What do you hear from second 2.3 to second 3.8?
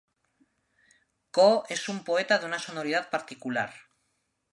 de una sonoridad particular.